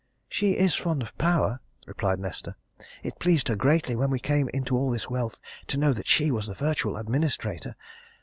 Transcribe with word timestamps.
"She 0.27 0.53
is 0.53 0.73
fond 0.73 1.03
of 1.03 1.15
power!" 1.19 1.59
replied 1.85 2.19
Nesta. 2.19 2.55
"It 3.03 3.19
pleased 3.19 3.49
her 3.49 3.55
greatly 3.55 3.95
when 3.95 4.09
we 4.09 4.17
came 4.17 4.49
into 4.51 4.75
all 4.75 4.89
this 4.89 5.11
wealth 5.11 5.39
to 5.67 5.77
know 5.77 5.93
that 5.93 6.07
she 6.07 6.31
was 6.31 6.47
the 6.47 6.55
virtual 6.55 6.97
administrator. 6.97 7.75